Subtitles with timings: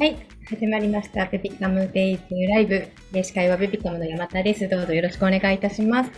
[0.00, 0.16] はい、
[0.48, 1.26] 始まりました。
[1.26, 2.74] ベビカムデイズライブ。
[2.74, 4.66] えー司会はベビカムの山田です。
[4.66, 6.10] どうぞよろしくお願いいたします。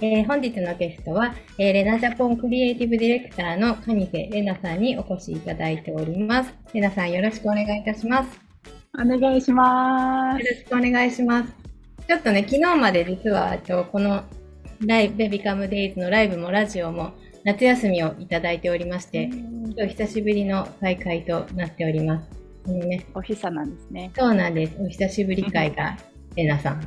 [0.00, 6.54] えー本日のゲストは、えーレナジャポンクリエイティブディレクターの蟹瀬レナさんにお越しいただいております。
[6.72, 8.40] レナさんよろしくお願いいたします。
[8.94, 11.52] お願いしまよろしくお願いします。
[12.06, 14.22] ちょっとね、昨日まで実は、とこの
[14.86, 22.37] ライブ、ベビカムデイズのライブもラジオも夏休みをいただいておりまして、今日久しぶりの再会となっております。
[22.72, 24.10] ね、お日さなんですね。
[24.16, 24.76] そうなんです。
[24.80, 25.96] お久しぶり会が
[26.36, 26.80] レナさん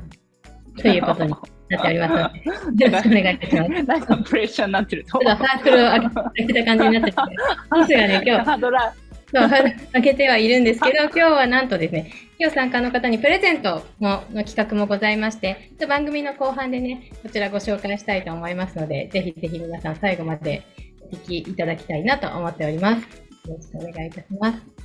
[0.78, 1.32] ということに
[1.70, 3.84] なっておりますので、 よろしくお願いいたします。
[3.84, 5.20] なんかプレッシャーになってると。
[5.20, 7.18] ちょっとハードルを上げた感じになってて、
[7.88, 8.94] ですがね、今日、ハードラ
[9.34, 9.50] そう、
[9.94, 20.64] 開けてはいるんですけど、今日はなんとですね、今日参加の方にプレゼントのの企画もございまして、ちょ番組の後半でね、こちらご紹介したいと思いますので、ぜひぜひ皆さん最後まで
[21.02, 23.04] お聞きいただきたいなと思っております。
[23.48, 24.81] よろしくお願いいたします。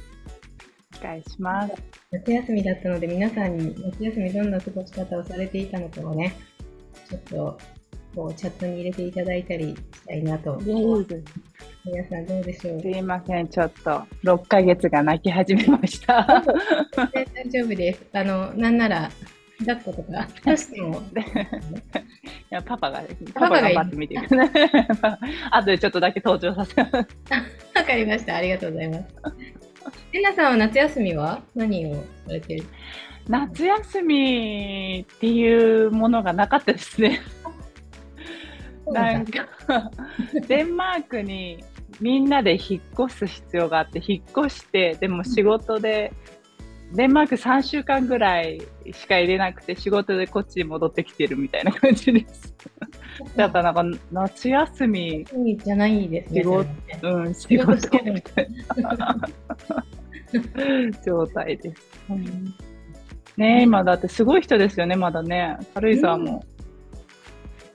[1.06, 1.74] お願いします。
[2.10, 6.34] 夏休みだったので、皆さんに夏休みどんな過ごし方をされていたのかをね、
[7.08, 7.58] ちょっと
[8.14, 9.76] こうチャットに入れていただいたりし
[10.06, 10.58] たいなと。
[11.84, 12.80] 皆さんどうでしょう？
[12.80, 16.42] すいません、ちょっと6ヶ月が泣き始めました。
[16.96, 18.04] 大丈夫です。
[18.12, 19.08] あの、なんなら、
[19.60, 21.20] 抱っことか、出しても、 い
[22.50, 23.02] やパパが、
[23.34, 24.60] パパが頑張ってみてください。
[25.50, 26.96] あとでちょっとだけ登場させます。
[27.74, 28.36] わかりました。
[28.36, 29.04] ありがとうございます。
[30.16, 31.42] えなさんは夏休みは？
[31.54, 31.94] 何を
[32.26, 32.64] されてる？
[33.28, 37.20] 夏休みっていうものがなかったですね。
[38.90, 39.46] なんか、
[40.48, 41.62] デンマークに
[42.00, 46.12] みんなで引っ越す必要があって、引っ越して、でも仕事で、
[46.94, 52.54] デンマーク3週間ぐらいしか入れなくて、仕事でこっちに戻ってきてるみたいな感じです。
[53.36, 55.26] だからなんか、夏休み、
[55.62, 56.40] じゃないですね。
[56.42, 56.68] 仕事
[57.00, 59.16] それねうん、仕事仕事みたいな
[61.04, 61.82] 状態です。
[62.10, 62.54] うん
[63.36, 65.58] ねえ今だってすごい人ですよね、まだね。
[65.74, 66.42] 軽井沢も。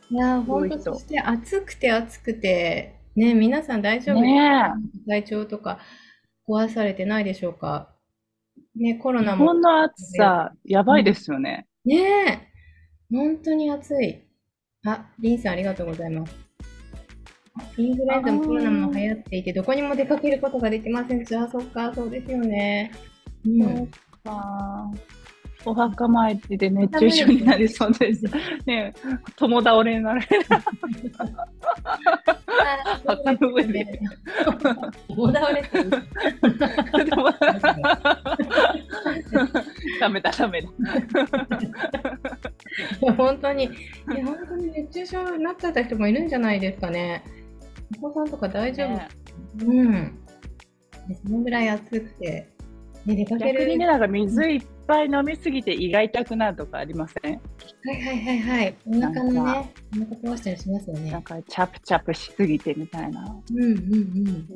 [0.09, 4.63] いやー、すごい人本当そして暑くて暑くて、ね、皆さん大丈夫ね
[5.07, 5.77] 体調とか
[6.47, 7.93] 壊されてないでしょうか？
[8.75, 9.25] ね、コロえ。
[9.25, 11.67] ナも日本の暑さ、やばいですよね。
[11.85, 12.39] ねえ、
[13.15, 14.23] 本当に暑い。
[14.85, 16.35] あ、リンさんありがとうございます。
[17.77, 21.43] インフルエンザもコロナも流行っていて、どこにも出かけることができませんでした。
[21.43, 22.91] あ、そっか、そうですよね。
[23.45, 23.91] うん。
[24.25, 25.21] あー
[25.65, 28.25] お墓参りで熱中症になりそうです。
[28.65, 28.99] ねえ、
[29.35, 30.21] 友倒れになる。
[33.05, 33.99] 墓の上で。
[35.09, 35.63] も倒れ。
[39.99, 40.69] ダメだ、ダメだ。
[43.15, 43.67] 本当に、い
[44.17, 47.23] や、本当に熱中症になっちゃった人もいるんじゃないですかね。
[47.97, 49.07] お子さんとか大丈夫、ね
[49.59, 50.19] うん。
[51.07, 52.47] でそのぐらい暑くて、
[53.05, 53.59] ね、出かける。
[53.59, 57.33] 逆にね、なんか水いっぱい飲みすぎて胃が痛くなるとかありません？
[57.33, 57.39] は
[57.93, 58.75] いはいはいはい。
[58.85, 61.21] お腹のね、お腹壊したりしますよねなん。
[61.23, 63.35] かチャプチャプしすぎてみたいな。
[63.51, 63.75] うんうんうん。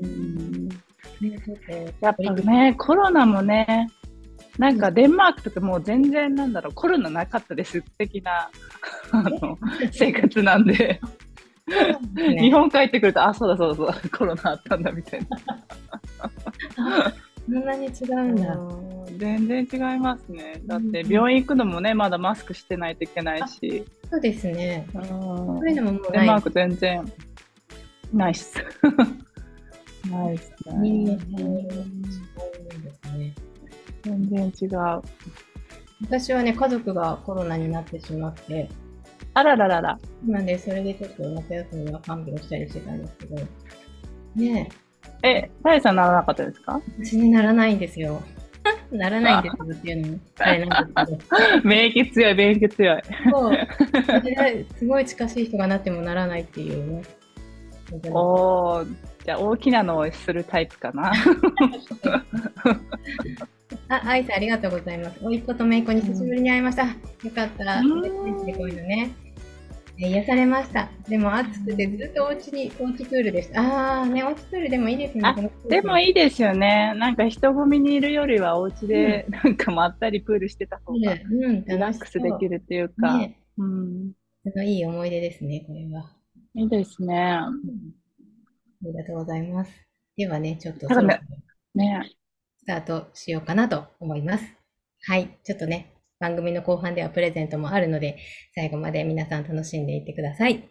[0.02, 0.07] う
[0.67, 0.69] ん
[2.02, 3.88] やっぱね、コロナもね、
[4.57, 8.50] なんかデンマークとかもう全然なんだろう、コロナなかったです的な
[9.12, 9.57] あの
[9.91, 11.00] 生活なんで、
[11.67, 17.13] 日ね、本帰ってくると、あ、そうだそうだそうだ、 コロナあったんだみたいな。
[17.45, 18.53] そんなに違うんだ。
[18.55, 20.61] うん全然違いますね。
[20.65, 24.85] だって病院行くのもね、まだマスクしてないといけないし、そうですね。
[24.93, 26.11] うんそういうのももう。
[26.11, 27.05] デンマーク全然
[28.11, 28.61] ないっす。
[30.11, 31.17] ないっすね。
[34.03, 35.01] 全然違う。
[36.01, 38.69] 私はね、家族がコロナになってしまって、
[39.35, 40.00] あらららら。
[40.25, 43.35] なんで、それでちょっと夏休みは看病したりしてたんですけど、
[44.35, 44.69] ね
[45.23, 46.81] え、え、タイさんならなかったですか？
[47.03, 48.22] 私にならないんですよ。
[48.91, 53.01] ならないんですよっていうのも、あれなんですけど、免疫強い、免疫強い。
[53.29, 53.57] そう、
[54.78, 57.03] すごい近しい人がなってもならないっていうね。
[58.09, 61.12] おー、じゃあ大きなのをするタイプかな。
[63.90, 65.20] あ、愛さんありがとうございます。
[65.22, 66.85] おいっ子とめいっ子に久しぶりに会いました。
[66.85, 66.90] よ
[67.35, 67.79] かった。
[67.81, 68.09] うん嬉
[68.40, 69.11] しいですね、
[69.97, 70.89] 癒されました。
[71.07, 73.61] でも暑くてずっとお家に、おうちプールでした。
[73.61, 75.51] ああー、ね、おうちプールでもいいですね。
[75.69, 76.93] でもいいですよね。
[76.97, 82.57] なんか人混みにいるよりはお家でなんかまったりプールしてた方がうん、リラックスできる。
[82.57, 83.17] るっていうか。
[83.17, 84.11] ね、うん。
[84.43, 86.11] そのいい思い出ですね、これは。
[86.55, 87.17] いいですね。
[87.17, 87.49] あ
[88.81, 89.71] りがとうございます。
[90.17, 91.07] ではね、ちょっとそろそろ
[91.75, 92.11] ね
[92.57, 94.45] スタートしようかなと思います。
[95.07, 98.17] はい、ちょっとね、番組の後半ではプレゼントもあるので、
[98.53, 100.70] 最後まで皆さん楽しんでいってください。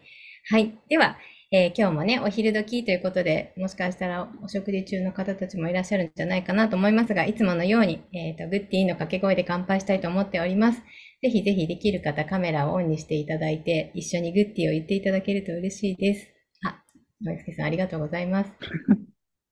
[0.49, 1.17] はい、では、
[1.51, 10.81] えー今日もね、お昼時ということで、もしかしたらお食事中の方たちもいらっしゃるんじゃないかなと思いますが、いつものように、えっ、と、グッディの掛け声で乾杯したいと思っております。
[11.21, 16.27] ぜひぜひできる方カメラをオンにしていただいて、一緒にグッディを言っていただけると嬉しいです。
[16.65, 16.83] あ、
[17.21, 18.51] 豆助さんありがとうございます。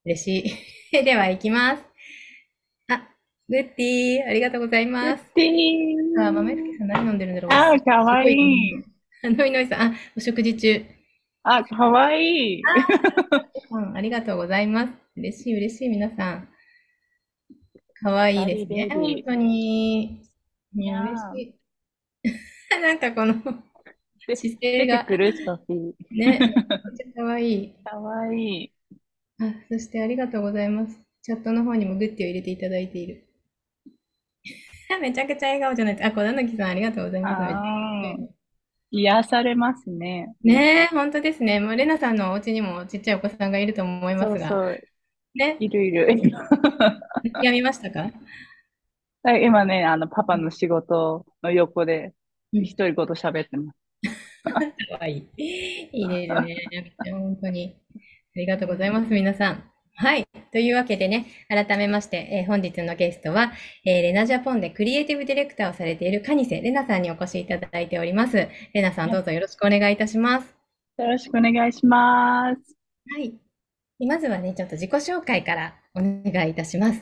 [0.05, 0.55] 嬉し
[0.91, 1.03] い。
[1.05, 1.92] では行きます。
[3.49, 5.23] あ、グッディありがとうございます。
[5.33, 7.51] ティーンあ、豆助さん何飲んでるんだろう。
[7.53, 8.83] あー、かわいい。
[9.23, 10.85] あのいのいさん、あ、お食事中。
[11.43, 12.61] あ、かわいい。
[13.71, 14.93] うん、ありがとうございます。
[15.17, 16.47] 嬉しい、嬉しい、皆さん。
[18.01, 18.89] かわいいですね。
[18.91, 20.23] 本当に。
[20.75, 21.55] いやー嬉し
[22.23, 22.79] い。
[22.81, 23.35] なんかこの
[24.27, 25.05] で姿勢出てが。
[25.05, 25.07] ね、
[26.09, 27.73] めっちゃかわいい。
[27.83, 28.73] かわいい。
[29.39, 30.99] あ、そしてありがとうございます。
[31.21, 33.25] チャットの方にもグッティを入れていただいている。
[34.99, 36.07] めちゃくちゃ笑顔じゃないですか。
[36.09, 37.35] あ、小田貫さんありがとうございます。
[37.53, 38.27] あー
[38.95, 40.35] 癒されますね。
[40.43, 41.59] ねえ、本当ですね。
[41.59, 44.47] もうレナさんのお家にもちっちゃいお子さんがいると思いますが。
[44.47, 44.81] そうそう。
[45.33, 46.31] ね、いるいる。
[47.41, 48.11] やみましたか？
[49.41, 52.13] 今ね、あの、パパの仕事の横で、
[52.53, 53.79] うん一人ごと喋ってます。
[54.43, 54.53] か
[54.99, 55.43] わいい。
[55.91, 56.93] いいですね。
[57.09, 57.75] 本当に。
[57.95, 59.72] ありがとうございます、皆さん。
[59.95, 60.27] はい。
[60.51, 63.53] というわけでね、改めまして、えー本日のゲストは、
[63.85, 68.47] えーレナジャポンでクリエイティブディレクターをされている蟹瀬レナさんにお越しいただいております。
[68.73, 70.55] レナさん、どうぞよろしくお願いいたします。
[70.97, 72.75] よろしくお願いします。
[73.15, 73.33] はい。
[74.05, 77.01] まずはね、ちょっと自己紹介からお願いいたします。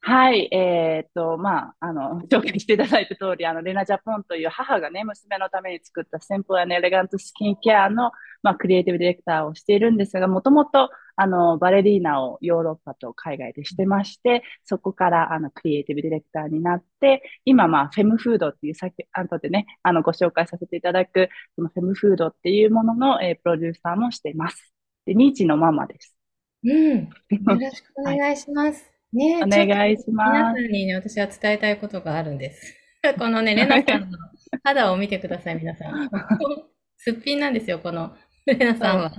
[0.00, 24.74] はい、えーっと、まあ、あの、紹介していただいた通り、あの、レナジャポンという母がね、娘のために作ったシンプルエレガントスキンケアの、まあ、クリエイティブディレクターをしているんですが、もともと、あの、バレリーナをヨーロッパと海外でしてまして、そこから、あの、クリエイティブディレクターになって、今、まあ、フェムフードっていう、さっき、後でね、あの、ご紹介させていただく、そのフェムフードっていうものの、えープロデューサーもしています。
[25.06, 26.16] で、2児のママです。
[26.64, 26.98] うん。
[27.04, 27.10] よ
[27.46, 28.90] ろしくお願いします。
[29.12, 30.62] ねえ、おちょっと願いし皆さます。
[30.68, 32.74] んにね、私は伝えたいことがあるんです。
[33.18, 34.18] このね、レナさんの
[34.64, 36.10] 肌を見てください、皆さん。
[36.98, 39.12] すっぴんなんですよ、この皆さんは。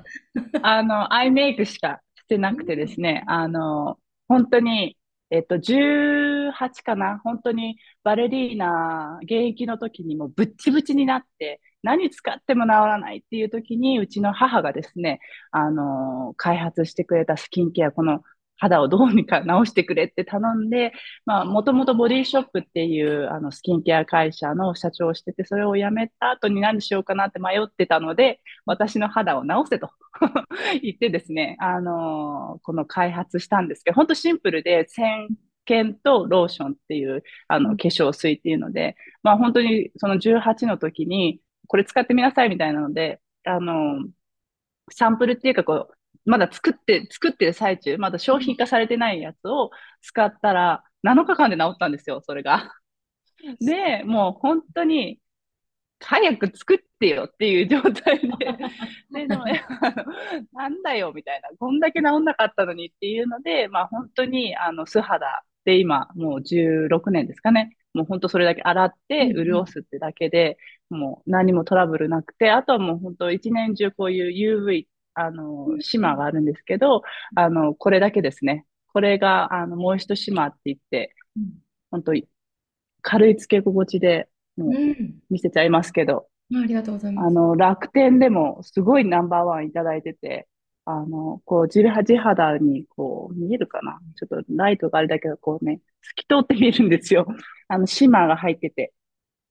[0.61, 4.97] あの、アイメイクしかしてなくてですね、あの、本当に、
[5.29, 7.19] えっと、18かな？
[7.23, 15.19] 本当にバレリーナ、現役の時にもぶっちぶちになって、何使っても治らないっていう時に、うちの母がですね、
[15.51, 18.21] あの、開発してくれたスキンケア、この
[18.57, 20.93] 肌をどうにか治してくれって頼んで、
[21.25, 29.89] まあ、もともとボディショップっていう、あの、スキンケア会社の社長をしてて、それを辞めた後に何しようかなって迷ってたので、私の肌を治せと
[30.81, 35.27] 言ってですね、あのーこの開発したんですけど、本当シンプルで、洗
[35.67, 44.09] 険とローションっていう、あの、化粧水っていうので、まあ本当にその18の時に、これ使ってみなさいみたいなので、あのー
[44.91, 45.96] サンプルっていうかこう、
[46.27, 49.71] まだ作って、作ってる最中、まだ商品化されてないやつを
[50.01, 52.73] 使ったら、7日間で治ったんですよ、それが。
[53.61, 55.19] で、もう本当に、
[55.99, 58.27] 早く作ってよっていう状態で、
[59.11, 59.45] で、でも、
[60.53, 67.75] なんだよみたいな、こんだけ治んなかったのにっていうので、まあ本当に、あの、素肌で今、もう16年ですかね。
[67.93, 70.57] もう本当それだけ洗ってうんうん潤すってだけで、
[70.89, 74.87] もう何もトラブルなくて、あとはもう本当一年中こういう UV、
[75.19, 77.03] あの、シマーがあるんですけど、
[77.35, 78.65] あの、これだけですね。
[78.93, 81.13] これが、あの、モイストシマーって言って、
[81.91, 82.27] 本当に
[83.01, 84.69] 軽いつけ心地で、もう。
[84.69, 87.27] うん見せちゃいますけど、ありがとうございます。
[87.27, 90.47] あの、楽天でもすごいナンバーワンいただいてて、
[90.85, 93.99] あの、こう、地地肌にこう、見えるかな？
[94.15, 97.25] ちょっとライトがあれだけど、こうね、透き通って見えるんですよ。
[97.67, 98.93] あの、シマーが入ってて。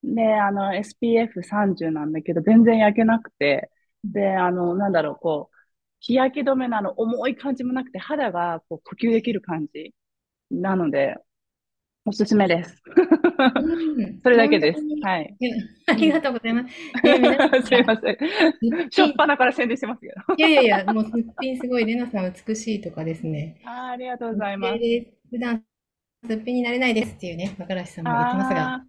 [0.02, 3.70] で、あの、SPF30 なんだけど、全然焼けなくて、
[4.04, 5.55] で、あの、なんだろう、こう、
[6.00, 9.92] 日焼け止めのあの、重い感じもなくて、肌がこう呼吸できる感じ。
[10.50, 11.16] なので、
[12.04, 12.82] おすすめです。
[12.86, 15.36] うんそれだけですはい。
[15.86, 16.72] ありがとうございます。
[17.66, 18.90] すいません。
[18.90, 20.34] しょっぱなから宣伝してますけど。
[20.36, 23.60] いやいやいや、もうすっぴんすごい、レナさん美しいとかですね。
[23.64, 24.78] あーありがとうございます。
[25.30, 25.64] 普段
[26.24, 28.84] すっぴんになれないですっていうね、若林さんも言ってますが。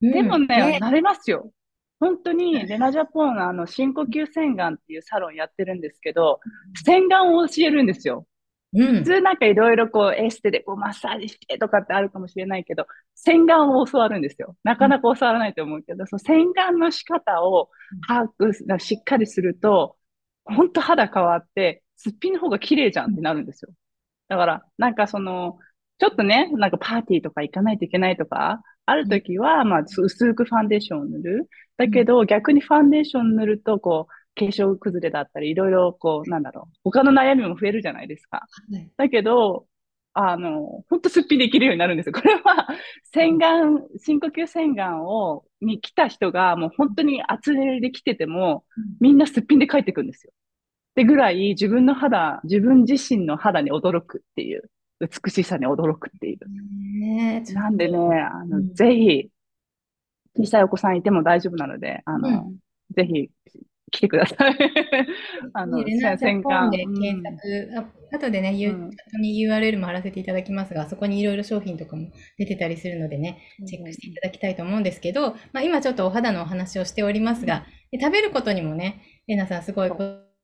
[0.00, 1.50] でもうんね、慣れますよ。
[1.98, 6.40] 本当に、レナジャポン、あの、深呼吸洗顔っていうサロンやってるんですけど、
[6.84, 8.26] 洗顔を教えるんですよ。
[8.72, 14.56] うん普通なんかいろいろこう、エステでこう、マッサージしてとかってあるかもしれないけど、洗顔を教わるんですよ。
[14.64, 17.70] なかなか教わらないと思うけど、その洗顔の仕方を
[18.06, 19.96] 把握す、しっかりすると、
[20.44, 23.70] 本当肌変わって、すっぴんの方が綺麗じゃんってなるんですよ。
[24.28, 25.58] だから、なんかその、
[25.98, 31.50] ちょっとね、なんかパーティーとか行かないといけないとか、あるときは、まあ、薄くファンデーションを塗る。
[31.76, 38.46] だけど、逆にファンデーション塗ると、こう、化粧崩れだったり、いろいろこう、なんだろう、他の悩みも増えるじゃないですか。
[38.70, 38.90] はい。
[38.96, 39.66] だけど、
[40.18, 42.12] あの、ほんとすっぴんできるようになるんですよ。
[42.12, 42.68] これは、
[43.12, 48.64] 洗顔、深呼吸洗顔を、に来た人が、もう本当に厚手で来てても、
[49.00, 50.32] みんなすっぴんで帰ってくるんですよ。
[50.32, 56.38] ってぐらい、自分の肌、自分自身の肌に驚くっていう、美しさに驚くっていう。
[57.00, 59.28] ね、なんでね、あの、うん、ぜひ、
[60.36, 62.58] 小さいお子さんいても大丈夫なので、あの、うん、
[62.94, 63.30] ぜひ、
[63.90, 64.56] 来てください。
[65.54, 77.64] あの、で検索、うん、あ後でね、うん、に URL も貼らせていただきますが、そこにいろいろ商品とかも出てたりするのでね、チェックしていただきたいと思うんですけど、まあ、今ちょっとお肌のお話をしておりますが、
[78.00, 79.96] 食べることにもね、レナさんすごいこ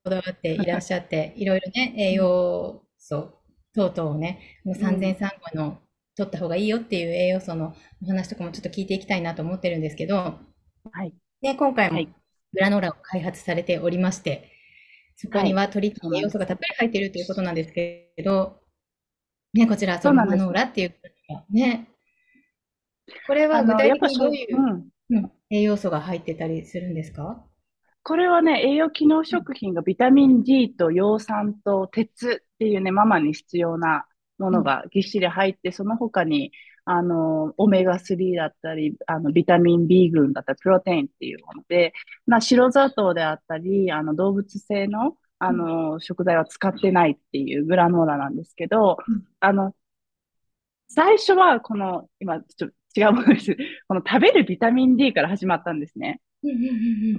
[0.05, 3.42] だわっていらっしゃって、いろいろね、栄養素
[3.75, 5.79] 等々をね、もう産前産後の
[6.17, 11.15] 取った方がいいよっていう栄養素のお話とかもちょっと聞いていきたいなと思ってるんですけど、はい。
[11.41, 12.05] ね、今回も
[12.53, 14.51] グラノーラを開発されておりまして、
[15.17, 18.61] そこには鳥の栄養素がたっぷり入っているということなんですけど、
[19.55, 20.95] ね、こちら、そのグラノーラっていう
[21.51, 21.89] ね、
[23.27, 27.45] これは具体的にどういう、うん、栄養素が入ってたりするんですか？
[28.05, 34.07] これはね、栄養機能食品がビタミン D と葉酸と鉄っていうね、ママに必要な
[34.39, 36.53] ものがぎっしり入って、その他に
[36.85, 41.93] あの、オメガ3だったり、あの、ビタミン B 群だったり、プロテインっていうもので、
[42.27, 48.97] まあ、白砂糖であったり、あの、動物性の、あの、食材は使ってないっていうグラノーラなんですけど、
[49.41, 49.75] あの、
[50.89, 53.57] 最初はこの、今、ちょっと違うものです。
[53.89, 56.21] この食べるビタミン D から始まったんですね。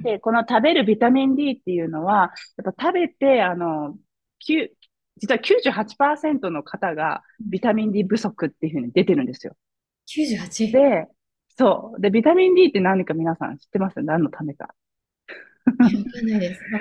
[0.03, 3.95] で、この食べるビタミン D っていうのは、やっぱ食べて、あの、
[4.39, 9.55] 実は98%の方がビタミン D 不足っていうふうに出てるんですよ。
[10.07, 10.71] 98?
[10.71, 11.07] で、
[11.57, 12.01] そう。
[12.01, 14.01] で、ビタミン D って何か皆さん知ってます？
[14.01, 14.73] 何のためか。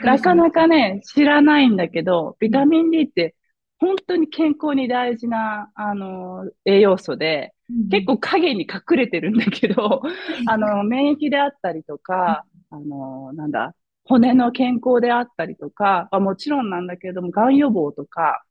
[0.03, 3.37] なかなかね、知らないんだけど、ビタミン D って
[3.79, 10.03] 本当に健康に大事な、あの、栄養素で、うん、結構影に隠れてるんだけど、
[10.47, 13.75] あの、免疫であったりとか、あの、なんだ、
[14.05, 18.45] 骨の健康であったりとか、まあ、もちろんなんだけれども、がん予防とか、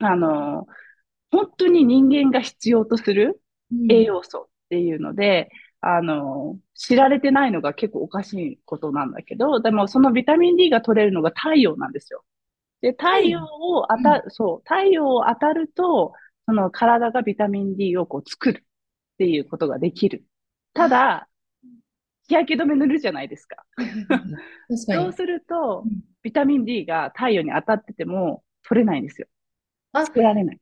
[0.00, 0.66] あの、
[1.30, 3.40] 本当に人間が必要とする
[3.90, 12.24] 栄養素っていうので、あの、知られてないのが結構おかしいことなんだけど、でもそのビタミン D が取れるのが太陽なんですよ。
[12.80, 16.12] で、太陽を当た、うん、そう、太陽を当たると、
[16.48, 18.64] その体がビタミン D をこう作るっ
[19.18, 20.24] ていうことができる。
[20.72, 21.28] ただ、
[22.26, 23.66] 日焼け止め塗るじゃないですか。
[24.70, 25.84] そうすると、
[26.22, 29.26] ビタミン D が太陽に当たってても取れないんですよ。
[29.94, 30.60] 作られない。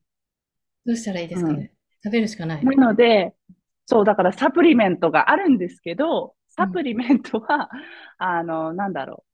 [0.84, 2.64] どうしたらいいですかね、うん、食べるしかない。
[2.64, 3.36] なので、
[3.84, 9.24] そう、だからサプリメントがあるんですけど、サプリメントは、うん、あの、なんだろ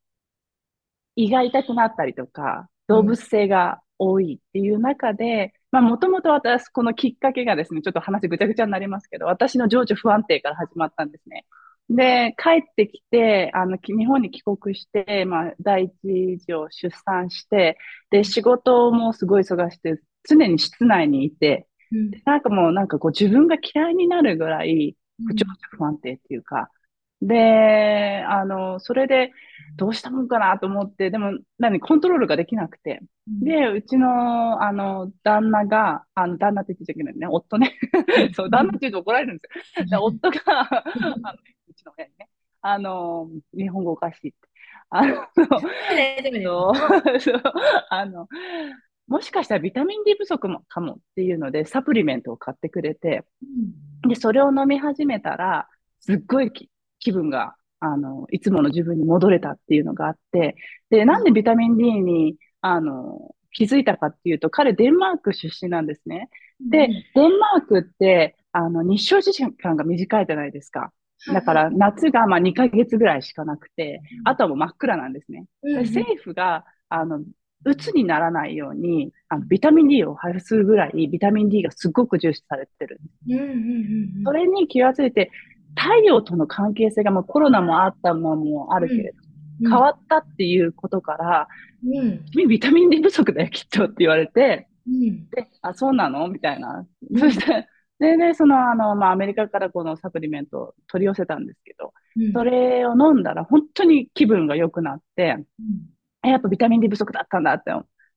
[1.17, 1.23] う。
[1.23, 11.47] 胃が痛くなったりとか、動物性が多いっていう中で、まあ、もともと私、このきっかけがですね、ちょっと話ぐちゃぐちゃになりますけど、私の情緒不安定から始まったんですね。
[11.89, 17.79] で、帰ってきて、あの、日本に帰国して、まあ、第一次を出産して、
[18.11, 19.99] で、仕事もすごい忙して、
[20.29, 25.47] 常に室内にいて、うん、なんかもう、なんかこう、自分が嫌いになるぐらい、不調
[25.79, 26.69] 不安定っていうか、
[27.23, 29.33] で、あの、それで、
[29.77, 33.01] どうしたもんかなと思って、でも、何、コントロールができなくて。
[33.27, 37.79] で、うちの、あの、旦那が、あの、旦那って言っちゃいけないね、夫ね。
[38.35, 39.43] そう、旦那って言うと怒られるんで
[39.87, 40.03] すよ。
[40.03, 41.33] 夫が、あの、
[41.69, 42.29] うちの親にね、
[42.61, 44.37] あの、日本語おかしいって。
[44.91, 45.15] あの、
[47.21, 47.43] そう、
[47.89, 48.29] あの、
[49.07, 53.25] もしかしたらビタミン D 不足もかもっていうので、サプリメントを買ってくれて、
[54.09, 55.69] で、それを飲み始めたら、
[56.01, 56.51] すっごい
[57.03, 60.57] 気分が、あの、いつもの自分に戻れたっていうのがあって、
[60.91, 66.31] で、なんでビタミン D に、あの、気づいたかっていうと、彼デンマーク出身なんですね。
[66.61, 70.93] で、デンマークって、あの、日照時間が短いじゃないですか。
[71.27, 75.47] だから夏がまあ2ヶ月ぐらいしかなくて、あとはもう真っ暗なんですね。
[75.63, 77.21] で政府が、あの、
[77.65, 83.19] 鬱にならないように、あのビタミン D を配布するぐらい、ビタミン D がすごく重視されてるんです。
[84.25, 85.31] それに気がついて、
[85.75, 89.19] 太陽との関係性がもうコロナもあったものもあるけれど、
[89.63, 91.49] うん、変わったっていうことから、
[91.85, 96.29] うん、君ビタミン D 不足だよ、きっとって言われて、うん、で、あ、そうなの？
[96.29, 96.87] みたいな。
[97.19, 105.37] そして、で、ね、その、あの、まあ、アメリカからこのサプリメントを取り寄せたんですけど、うん、それを飲んだら本当に気分が良くなって、
[106.25, 107.71] うん、やっぱビタミン D 不足だったんだって、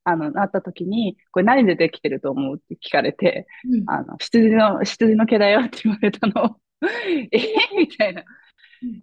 [0.08, 6.58] あの、なった時に、これ何でできてると思うって聞かれて、うん、あの、羊の、羊の毛だよって言われたの。
[7.32, 7.40] え？
[7.78, 8.24] みたいな。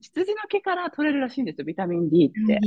[0.01, 2.61] 羊の毛から取れるらしいんですよ、ビタミン D って。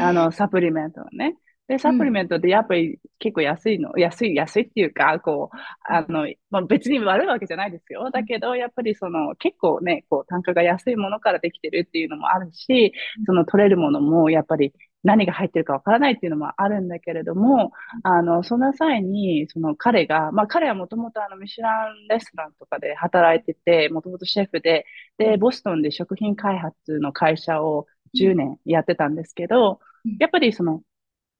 [0.00, 1.36] あの、サプリメントのね。
[1.68, 8.08] で、サプリメントってやっぱり結構安いの、うん、安い、安いっていうか、こう、あの、まあ、別に悪いわけじゃないですよ。
[8.12, 12.92] だけど、やっぱりその、結構ね、こう、単価が安いものからできてるっていうのもあるし、
[13.26, 14.72] その取れるものもやっぱり
[15.06, 17.70] 何が入ってるかわからないっていうのもあるんだけれども、
[18.02, 24.84] あの、その際に、その彼が、まあ彼はもともとあの、ミシュランレストランとかで働いてて、もともとシェフで、
[25.16, 27.86] で、ボストンで食品開発の会社を
[28.18, 29.78] 10年やってたんですけど、
[30.18, 30.82] やっぱりその、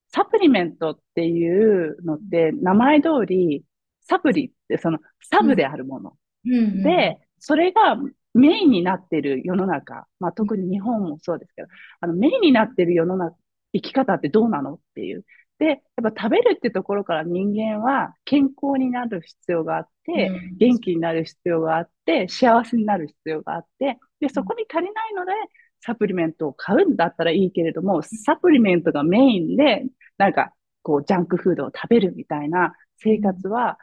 [0.09, 3.65] サプリメントっていうのって、名前通り、
[4.03, 6.17] サプリってそのサブであるもの。
[6.45, 6.55] うん。
[6.55, 7.97] うん、で、それが
[8.37, 11.69] メインになってる世の中、まあ特に日本もそうですけど、
[12.01, 13.37] あのメインになってる世の中、
[13.73, 15.25] 生き方ってどうなのっていう。
[15.59, 15.79] で、やっ
[16.13, 25.33] ぱ食べるってところから人間は健康になる必要があって、うん、元気になる必要があって、幸せになる必要があって、で、そこに足りないので、
[25.81, 29.85] サプリメントを買うんだったらいいけれども、サプリメントがメインで、
[30.19, 33.79] なんか、こう、ジャンクフードを食べるみたいな生活は、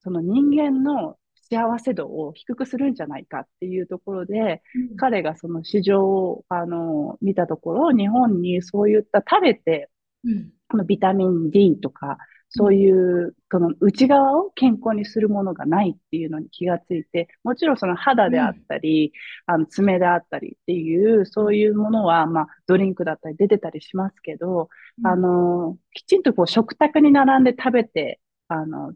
[0.00, 1.16] その人間の
[1.50, 9.90] 幸せ度を低くするんじゃないかっていうところで、うん、彼がその市場を、あの、見たところ、日本にそういった食べて、
[10.24, 12.18] うん、このビタミン D とか、
[12.52, 19.12] そういう、この内側を健康にするものがないっていうのに気がついて、もちろんその肌であったり、
[19.48, 28.94] うん、あの爪であったりっていう、そういうものは、まあ、ドリンクだったり出てたりしますけど、うん、あの、きちんとこう食卓に並んで食べて、あの、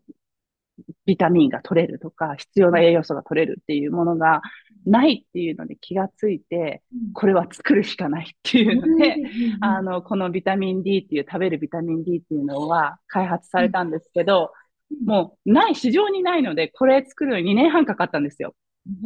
[1.06, 4.42] ビタミンが取れるとか、必要な栄養素が取れるっていうものが
[4.86, 6.82] ないっていうので気がついて、
[7.14, 9.16] これは作るしかないっていうので、
[9.60, 14.52] あの、このビタミン D っていう食べるビタミン D っていうのは開発されたんですけど、
[15.04, 18.54] もうない、市場にないので、これ作るのに2年半かかったんですよ。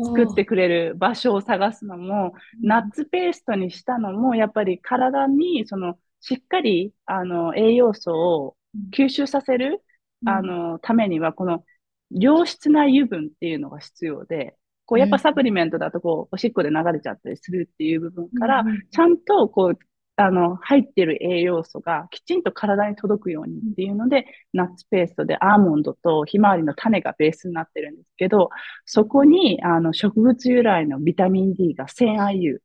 [0.04, 8.56] 作ってくれる場所を探すのも、ナッツペーストにしたのも、やっぱり体に、その、しっかり、あの、栄養素を
[8.92, 9.82] 吸収させる
[10.25, 11.64] あの、ためには、この
[12.10, 14.56] 良質な油分っていうのが必要で、
[14.87, 19.78] こう、やっぱサプリメントだと、こう、おしっこで流れちゃったりするっていう部分から、ちゃんと、こう、
[20.16, 28.50] あの、入ってる栄養素がきちんと体に届くようにっていうので、ナッツペーストでアーモンドとひまわりの種がベースになってるんですけど、
[28.85, 32.59] そこに、あの、植物由来のビタミン D が 1000IU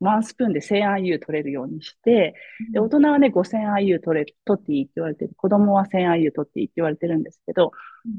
[0.00, 2.34] ワンスプーンで 1000IU 取れるようにして、
[2.72, 5.32] で、大人はね、5000IU 取れ、取っていいって言われてる。
[5.36, 7.72] 子供は 1000IU 取っていいって言われてるんですけど、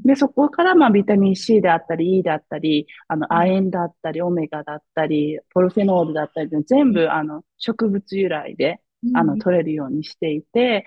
[0.04, 8.80] で、そこからまあビタミン C であったり、E であったり、あの、亜鉛だったり、オメガだったり、ポルフェノールだったり、全部あの、植物由来で、
[9.14, 10.84] あの、取れるようにしていて、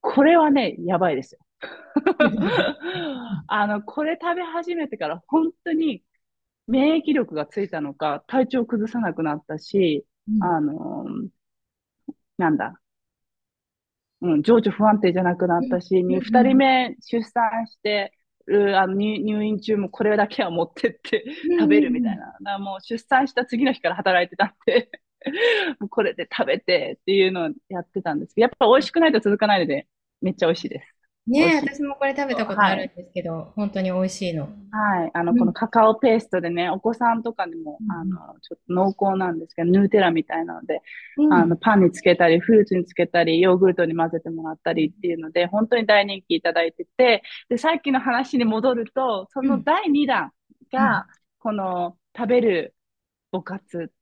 [0.00, 1.40] これはね、やばいですよ。
[3.48, 6.02] あの、これ食べ始めてから本当に
[6.68, 10.04] 免疫力がついたのか、体調崩さなくなったし、
[10.40, 11.06] あの、
[12.38, 12.80] なんだ、
[14.20, 18.12] うん、情緒不安定じゃなくなったし、二、人目出産して
[18.46, 21.24] る、あの入院中もこれだけは持ってって
[21.58, 22.36] 食べるみたいな。
[22.40, 24.90] なもう出産した次の日から働いてたんで。
[25.80, 29.88] もうこれで食べてっていうのをやってたんですけど、やっぱ美味しくないと続かないので、
[30.20, 30.97] めっちゃ美味しいです。
[31.28, 34.44] ね私もこれ食べたことあるんですけど、はい、本当に美味しいの。
[34.70, 35.10] はい。
[35.14, 40.82] あの、このカカオペーストでね、お子さんとかでも、うん、あの、ちょっと濃厚なんですけど、ヌーテラみたいなので、
[41.16, 50.32] うん、あの、パンにつけたり、フルーツにつけたり、ヨーグルトに混ぜてもらったりっていうので、本当に大人気いただいてて、で、さっきの話に戻ると、その第2弾
[50.72, 51.06] が、
[51.38, 52.74] この食べる
[53.32, 53.92] おかつ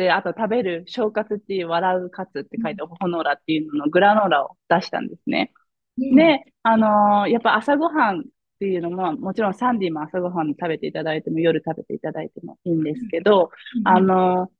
[0.00, 5.52] で、あと食べる小活っていう笑うカツって書いて、ホノーラっていうののグラノーラを出したんですね。
[6.00, 8.22] で、あのー、やっぱ朝ごはんっ
[8.58, 14.50] ていうのも、もちろんサンディも朝ごはん食べていただいても、夜食べていただいてもいいんですけど、うん、あのー、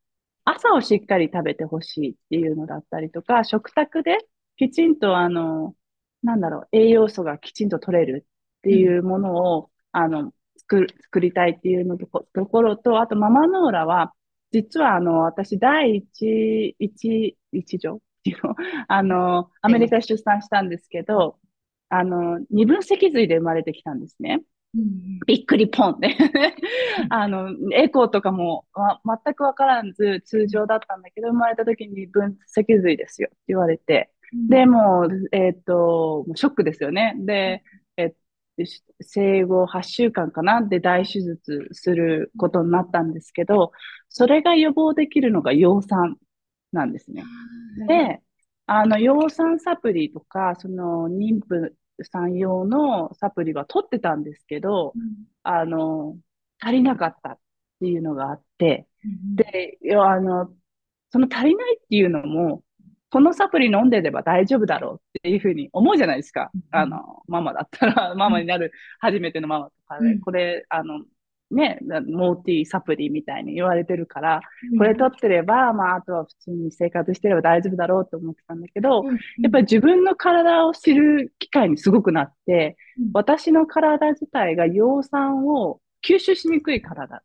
[0.44, 4.18] 朝をしっかり食べてほしいっていうのだったりとか、食卓で
[4.56, 5.74] きちんとあの、
[6.22, 8.26] なんだろう、栄養素がきちんと取れる
[8.58, 14.12] っていうものを、うん、あの、作る、作りたいっていうのとところと、あとママノーラは、
[14.52, 18.54] 実はあの、私第一、一、一女っていうの、
[18.88, 21.38] あの、アメリカで出産したんですけど、
[21.88, 24.42] あの、二分脊髄で生まれてきたんですね。
[24.74, 26.16] うん、びっくりポンって。
[27.10, 28.66] あの、エコーとかも、
[29.04, 37.16] ま、全くわからず通常だったんだけど、生まれた時に分脊髄ですよって言われて、うん、で、もう、えっ、ー、と、ショックですよね。
[37.18, 37.64] で、
[37.96, 38.14] え
[39.00, 40.62] 生後8週間かな？
[40.62, 43.72] で大手術することになったんですけど、
[44.08, 46.16] それが予防できるのが葉酸
[46.72, 47.24] なんですね。
[47.88, 48.20] で、
[48.66, 56.16] あの、葉酸サプリとか、その妊婦さん用のサプリは取ってたんですけど、うん、あの、
[56.60, 57.38] 足りなかったっ
[57.80, 58.86] ていうのがあって、
[59.34, 60.52] で、あの、
[61.10, 62.62] その足りないっていうのも、
[63.10, 66.52] このサプリ飲んでれば大丈夫だろうっていうふうに思うじゃないですか。
[66.70, 71.00] あの、ママだったら、ママになる初めてのママとかで、これ、あの、
[71.50, 74.40] ね、モーティーサプリみたいに言われてるから、
[74.78, 79.04] これ取ってれば、まあ、あとは普通に生活してれば大丈夫だろうと思ってたんだけど、
[79.40, 82.76] やっぱり自分の体を知る機会にすごくなって、
[83.12, 87.22] 私の体自体が葉酸を吸収しにくい体っ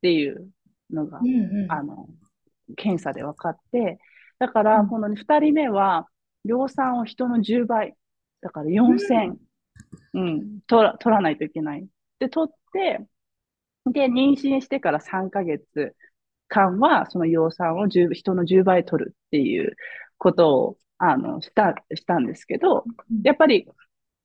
[0.00, 0.48] ていう
[0.90, 1.20] のが、
[1.68, 2.08] あの、
[2.76, 3.98] 検査で分かって、
[4.38, 6.06] だから、この2人目は、
[6.44, 7.94] 量産を人の10倍。
[8.40, 9.34] だから4000、
[10.14, 11.86] うん、うん、取ら取らないといけない。
[12.18, 13.06] で、取って、
[13.86, 15.94] で、妊娠してから3ヶ月
[16.48, 19.76] 間は、その養酸を人の10倍取るっていう
[20.18, 22.84] ことを、あの、した、したんですけど、
[23.22, 23.66] やっぱり、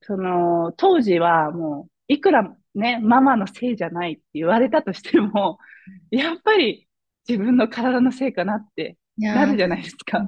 [0.01, 5.57] その、当時はもう、いくらね、ママのせいじゃないって言われたとしても、
[6.11, 6.87] やっぱり
[7.27, 10.19] 自分の体のせいかなってなるじゃないですか。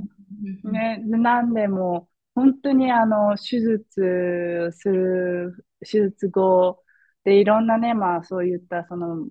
[0.63, 6.83] ね、なんでも、本当にあの、手術する、手術後、
[7.27, 9.27] で、いろんなね、まあそういったその、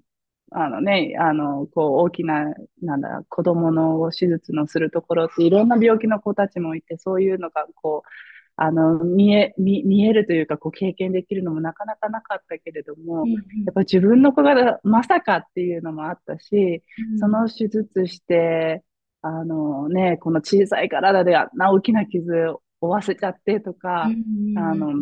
[0.51, 8.09] あのね、あの、こう大きな、なんだ、子供の手術のするところっていろんな病気の子たちもいて、そういうのがこう、
[8.57, 13.39] あの、見え、見、見えるというか、こう経験できるのもなかなかなかったけれども、うん、や
[13.71, 16.83] っぱ自分の子がまさかっていうのもあったし、
[17.13, 18.83] うん、その手術して、
[19.23, 24.93] あのね、この小さい体であんな大きな傷を負わせちゃってとか、うん、あの、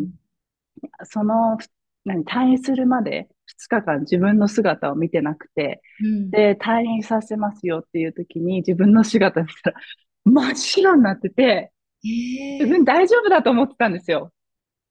[1.03, 1.57] その、
[2.05, 9.77] 何、退院するまで2日間自分の姿を見てなくて、うん、で、退院させますよっていう時に自分の姿見たら
[10.23, 11.71] 真っ白になってて、
[12.03, 14.31] 自分大丈夫だと思ってたんですよ。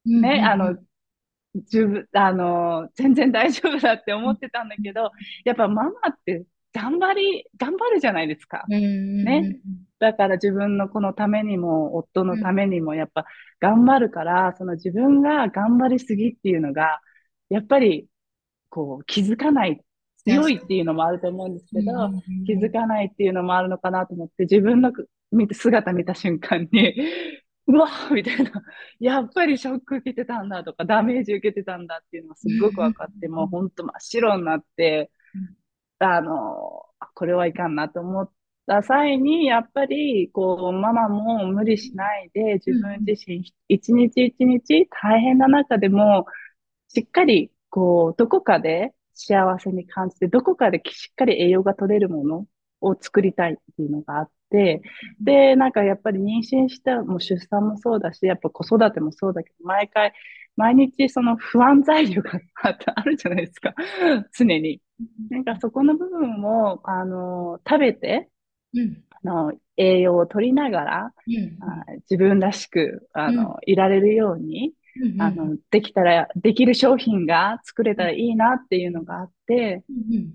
[0.05, 0.77] ね、あの、
[1.55, 5.13] 自分、あの、全然大丈夫だって思ってたんだけど、
[5.45, 8.65] やっぱママって頑張り、頑張るじゃないですか。
[8.69, 9.61] ね。
[10.05, 13.25] だから自分の子のためにも、夫のためにも、やっぱ
[13.59, 17.01] 頑張るから、その自分が頑張りすぎっていうのが、
[17.49, 18.07] やっぱり、
[18.69, 19.81] こう、気づかない、
[20.27, 22.11] 強いっていうのもあると思うんですけど、
[22.47, 24.93] 気づかないっていうのもあるのかなと思って、自分の
[25.53, 26.95] 姿見た瞬間に、
[27.67, 28.51] うわみたいな、
[29.01, 35.11] やっぱりショック受けてたんだとか、ダメージ受けてたんだっていうのがすごく分かって、もう本当真っ白になって、
[35.99, 38.31] あの、これはいかんなと思っ
[38.67, 46.27] た際に、やっぱり、こう、ママも無理しないで、自分自身、一日一日大変な中でも、
[46.89, 52.47] しっかり、こう、どこかで幸せに感じて、どこかでしっかり栄養が取れるもの
[52.81, 54.83] を作りたいっていうのがあって、
[55.21, 60.13] で、なんかやっぱり妊娠した、もう出産もそうだし、やっぱ子育てもそうだけど、毎回、
[60.57, 62.41] 毎日その不安材料が
[62.97, 63.75] あるじゃないですか。
[64.37, 64.81] 常に。
[65.31, 68.31] なんかそこの部分を、あの、食べて、
[68.75, 80.35] うん、あの栄養を取りながら、うん、あ自分らしく、あの、うん、いられるように、うんあの、できたら、できる商品が作れたらいいなっていうのがあって、うん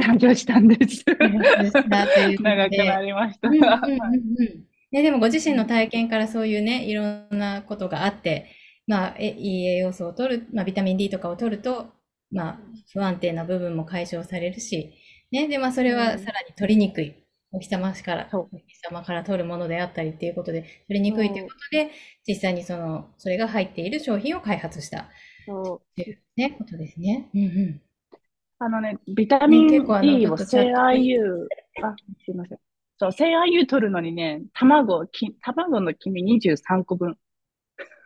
[0.00, 1.04] 誕生したんです。
[1.08, 3.50] 長くなりました。
[3.50, 8.46] ね、でもご自身の体験からそういうね、いろんなことがあって、
[8.86, 11.88] まあ、えいい栄養素を取る、まあ、ビタミン D とかを取ると、
[12.30, 12.58] まあ、
[12.92, 14.94] 不安定な部分も解消されるし、
[15.30, 17.14] ね、で、まあ、それはさらに取りにくい。
[17.50, 21.90] お日様から、お日様から取るものであったりっていうことで、取りにくいということで、
[22.26, 25.08] 実際にその、それが入っている商品を開発した。
[25.46, 27.30] そういうね、ことですね。
[27.34, 27.82] うんうん。
[28.58, 31.46] あのね、ビタミン D を CIU、
[31.82, 32.58] あ、すいません。
[32.98, 37.16] そう、CIU 取るのにね、卵、き卵の黄身23個分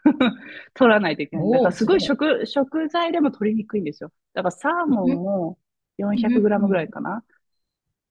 [0.75, 1.51] 取らないといけない。
[1.51, 4.13] だからすごい食、食材でも取りにくいんですよ。
[4.35, 5.59] だからサーモンも
[5.99, 7.25] 400g ぐらいかな。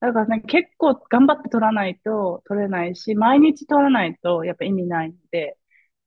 [0.01, 5.57] だからね、結構頑張って取らないと取れないし、毎日取らないとやっぱ意味ないので、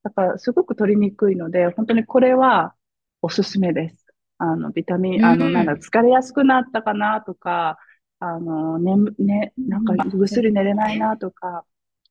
[0.03, 2.75] だからすごく取りにくいので、本当にこれは
[3.23, 4.05] おすすめです。
[4.39, 7.79] あの、ビタミン、あの、なんだ、疲れやすくなったかなとか、
[8.19, 11.65] あの、ね、ね、なんかぐっすり寝れないなとか、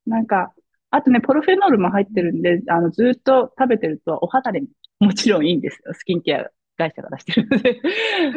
[0.05, 0.53] なんか、
[0.89, 4.67] あとね、ポルフェノールも入ってるんで、あの、ずっと食べてるとお肌に
[4.99, 5.93] もちろんいいんですよ。
[5.93, 7.81] スキンケア会社が出してるので。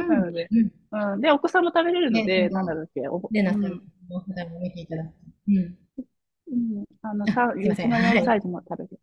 [0.08, 3.70] なので、うん、で、お子さんも食べれるので、なんだろうっけ、おレナさんの
[4.10, 5.12] お肌も見ていただく。
[5.48, 5.56] うん。
[5.56, 6.84] うん。
[7.02, 9.00] あの、さ、娘のサイズも食べてる。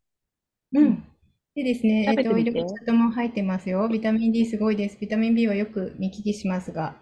[0.74, 1.04] うん。
[1.56, 3.88] でですね、えっと、イルチャットも入ってますよ。
[3.88, 4.98] ビタミン D すごいです。
[5.00, 6.98] ビタミン B はよく見聞きしますが、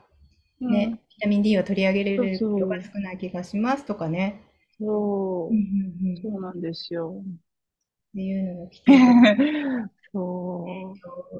[0.59, 4.43] ね、ビタミン D は取り上げられることが少ない気がしますとかね。
[4.77, 6.21] そう。
[6.21, 7.23] そうなんですよ。
[7.23, 8.91] っていうのが来て。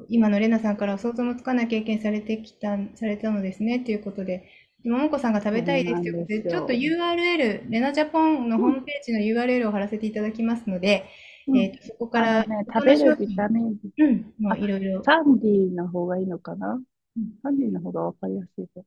[0.08, 4.44] 今のレナさんから想像もつかない経験されてきた、されたのですね、ということで、
[4.84, 11.06] ももこさんが食べたいですということで、ちょっと URL、レナジャポンのホームページの URL を貼らせていただきますので、
[11.46, 13.76] うんえーとそこから、ね、食べるビタミン。
[13.98, 15.02] うん、まあ、いろいろ。
[15.04, 16.74] サンディの方がいいのかな？
[16.74, 18.84] うんサンディの方がわかりやすいと。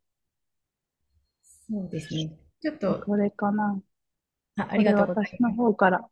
[1.67, 2.31] そうですね。
[2.61, 3.79] ちょっと、これかな？
[4.57, 5.57] あありがとうございこれ私のます。
[5.57, 6.09] 方から。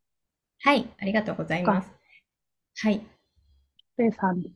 [0.59, 1.91] はい、ありがとうございます。
[2.77, 3.12] はい。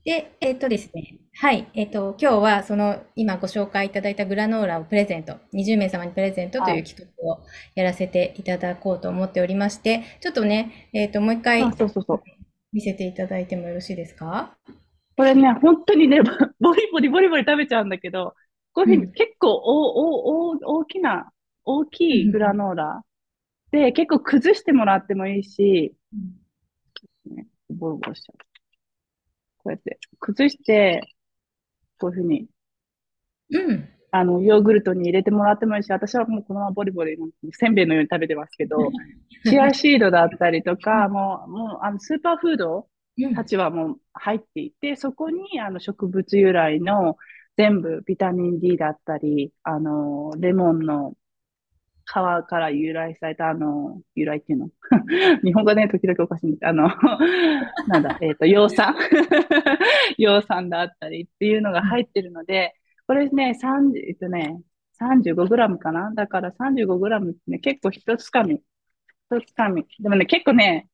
[0.04, 7.40] で、えっとですね、はい、えっと、今日はその今ご紹介いただいたグラノーラをプレゼント、20名様にプレゼントという企画を
[7.76, 12.24] やらせていただこうと思っておりまして、ちょっとね、えっと、もう一回あ、そうそうそう。
[12.74, 14.58] 見せていただいてもよろしいですか？
[15.16, 16.22] これね、本当にね、
[16.60, 18.36] ボリボリボリボリ食べちゃうんだけど、
[18.74, 19.08] こういうふううん。
[19.08, 21.32] に結構おおお大きな、
[21.64, 23.02] 大きいグラノーラ
[23.72, 25.96] で、結構崩してもらってもいいし、
[27.26, 28.47] ね、ボロボロしちゃう。
[29.68, 31.02] こうやって崩して、
[32.00, 32.50] こういうふうに、
[33.50, 33.90] うん。
[34.12, 37.18] あの、ヨーグルトに入れてもらってもいいし、私はもうこのままボリボリ、
[37.52, 38.96] せんべいのように食べてますけど、
[39.44, 43.36] チアシードだったりとか、もう、もう、あの、スーパーフードうん。
[43.36, 47.18] たちはもう入っていて、そこにあの植物由来の
[47.58, 51.16] 全部ビタミン D だったり、あの、レモンの
[52.08, 54.70] 皮から由来されたあの、由来っていうの？
[55.44, 56.66] 日本語ね、時々おかしいんです。
[56.66, 56.88] あの、
[57.88, 58.96] なんだ、えっ、と、葉酸
[60.18, 62.74] 葉酸だったりっていうのが入ってるので、
[63.08, 64.62] これね、30、えっとね、
[65.00, 66.12] 35グラムかな？
[66.16, 68.62] だから35グラムってね、結構一つかみ。
[69.30, 69.86] 一つかみ。
[70.00, 70.88] でもね、結構ね、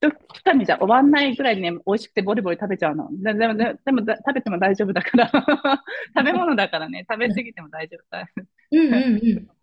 [0.00, 3.08] 一つかみじゃ終わんないぐらいね、美味しくてボリボリ食べちゃうの。
[3.12, 5.30] ででも、ででもだ食べても大丈夫だから。
[6.16, 8.26] 食べ物だからね、食べ過ぎても大丈夫だ。
[8.72, 9.53] うんうんうん。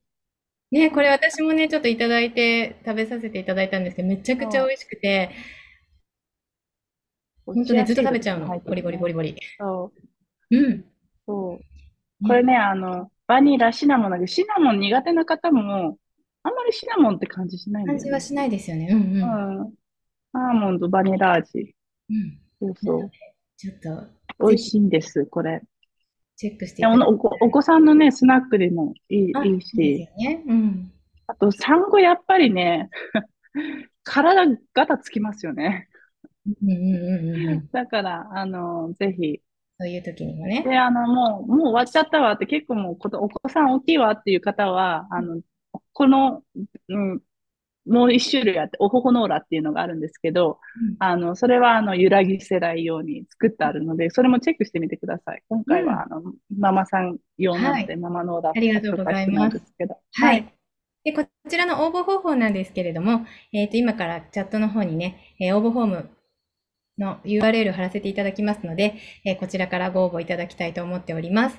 [0.71, 5.31] ね、これ私もね、ちょっといただいて食べさせていただいたんですけど、めちゃくちゃ美味しくて、
[7.45, 8.59] 本当ね、ずっと食べちゃうの。
[8.59, 9.35] ボリボリボリボリ。
[9.59, 9.91] そ
[10.49, 10.57] う。
[10.57, 10.85] うん。
[11.27, 11.59] そ
[12.23, 12.27] う。
[12.27, 15.97] これね、あの、バニラ、シナモンだけど、シナモン苦手な方も、
[16.43, 18.01] あんまりシナモンって感じしないんだよね。
[18.01, 18.87] 感じはしないですよね。
[18.91, 19.61] うんうん。
[19.61, 19.73] うん。
[20.33, 21.75] アーモンド、バニラ味。
[22.09, 22.39] うん。
[22.59, 23.11] そうそう。
[23.57, 25.61] ちょっと美味しいんです、これ。
[26.41, 30.43] チェックしていただお子お子さんのね、スナックでもいい、あいいし、よね。
[30.47, 30.91] うん。
[31.27, 32.89] あと、産後やっぱりね、
[34.03, 35.87] 体ガタつきますよね。
[36.63, 37.69] うんうんうんうんうん。
[37.71, 39.39] だから、あの、ぜひ。
[39.79, 40.63] そういう時にもね。
[40.63, 45.41] で、あの、もう、もう終わっちゃったわって、結構もうこと、お子さん大きいわっていう方は、あの、
[45.93, 46.41] この、
[46.89, 47.21] うん、
[47.85, 55.43] もう一種類あって、オホホノーラっていうのがあるんですけど、うんあの、それは、あの、揺らぎせないように作ってあるので、それもチェックしてみてください。
[55.49, 56.21] 今回は、あの、
[56.57, 59.57] ママさん用なので、ママノーラありがとうございます。
[60.13, 60.53] はい。
[61.03, 66.09] で、こちらの応募方法なんですけれども、えっと、今からチャットの方にね、えー応募フォーム
[66.99, 71.57] の URL を貼らせていただきますので、えーこちらからご応募いただきたいと思っております。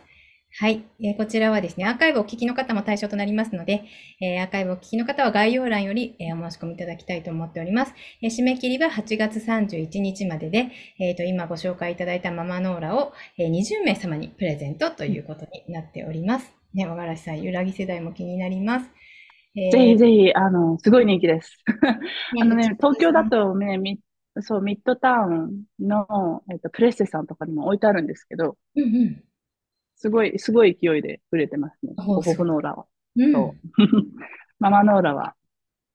[0.59, 0.85] はい。
[1.01, 3.85] えーこちらはですね、アーカイブをお聞きの方も対象となりますので、
[4.21, 7.95] えーアーカイブをお聞きの方は概要欄より、えーお申し込みいただきたいと思っております。
[8.23, 16.55] えー締め切りは8月31日までで、えっと、今ご紹介いただいたママノーラを、えー20名様にプレゼントということになっております。
[16.75, 18.87] ね、和柄さん、揺らぎ世代も気になります。
[19.57, 21.59] えーぜひぜひ、あの、すごい人気です。
[22.41, 23.99] あのね、ね東京だとね、ミ
[24.41, 29.25] そう、ミッドタウンの、えっと、プレッセさんとかにも置いてあるんですけど、うん
[30.03, 31.95] すごい、すごい勢いで売れてますね。
[31.97, 32.87] おオホホノーラは。
[33.15, 33.33] うん。
[34.59, 35.37] ママノーラは、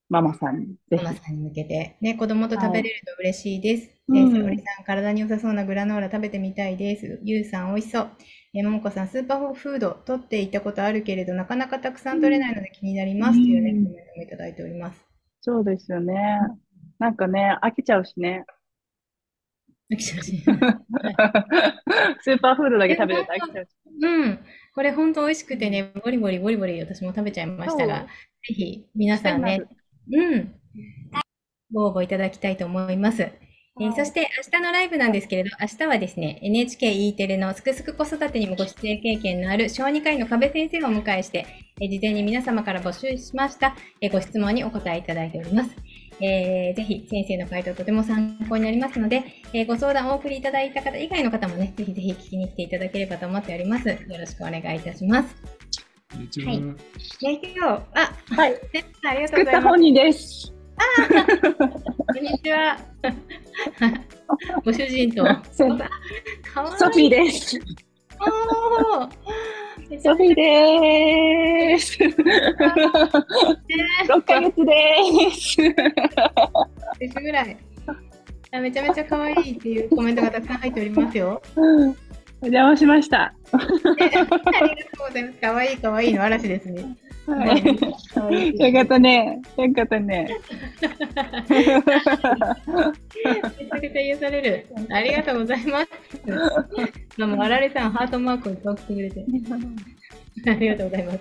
[0.08, 0.76] ママさんに。
[0.90, 3.90] ママさんに向けて、ね、子供と食べれると嬉しいです。
[4.16, 7.20] えうんー、さおりさん、体に良さそうなグラノーラ食べてみたいです。
[7.26, 8.12] ゆうさん、美味しそう。
[8.54, 13.38] えー、ももこさん、スーパーフード取っていったことあるけれど、なかなかたくさん取れないので気になります。
[13.38, 15.06] うんというね、コメントもいただいております。
[15.42, 16.16] そうですよね。
[16.98, 18.46] なんかね、飽きちゃうしね。
[19.92, 20.38] 飽きちゃうし
[22.22, 23.70] スーパーフードだけ食べると飽きちゃうし。
[24.02, 24.40] うん。
[24.76, 28.02] これ本当美味しくてね、ボリボリボリボリ私も食べちゃいましたが、
[28.48, 29.62] ぜひ皆さんね、
[30.12, 30.54] うん。
[31.74, 33.32] ご応募いただきたいと思います。
[33.80, 41.46] えーそして明日のライブなんですけれど、明日はですね、NHKE テレのすくすく子育てにもご出演経験のある小児科医の壁先生をお迎えして、
[41.80, 45.70] えー事前に皆様から募集しました、えーご質問にお答えいただいております。
[46.20, 53.90] えーぜひ先生の回答とても参考になりますので、えーご相談をお送りいただいた方以外の方もね、ぜひぜひ聞きに来ていただければと思っております。
[53.90, 55.36] よろしくお願いいたします。
[57.60, 57.68] は。
[57.68, 58.56] はいあ、はい。
[59.04, 59.58] ありがと作うございます。
[59.60, 60.54] った本人です。
[62.14, 62.78] こんにちは。
[64.66, 65.24] ご主人と。
[65.52, 65.68] ソ
[66.54, 66.78] かわいい。
[66.78, 67.60] ソフィーです。
[70.02, 71.98] ソフィーです。
[72.04, 72.16] 6
[74.26, 75.62] ヶ月です。
[77.00, 77.56] 一緒ぐらい。
[78.52, 81.42] あめちゃめちゃ可愛いっていうコメントがたくさん入っておりますよ。
[82.40, 83.34] お邪魔しました。
[83.52, 83.58] あ
[84.00, 84.70] りがとうございま
[85.10, 85.14] す。
[85.14, 85.40] ざいます。
[85.40, 86.96] かわいいかわいいの嵐ですね。
[87.28, 87.54] は
[88.32, 88.58] い。
[88.58, 89.42] よかったね。
[89.58, 90.30] よかったね。
[90.70, 91.82] めちゃ
[93.82, 94.66] くちゃ癒される。
[94.90, 95.90] ありがとうございます。
[97.18, 99.26] どうも、あられさん、ハートマークを送ってくれて。
[100.48, 101.18] ありがとうございます。